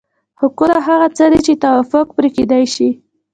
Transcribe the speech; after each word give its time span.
حقوق 0.41 0.71
هغه 0.87 1.07
څه 1.17 1.25
دي 1.31 1.39
چې 1.45 1.53
توافق 1.63 2.05
پرې 2.15 2.29
کېدای 2.37 2.65
شي. 2.75 2.89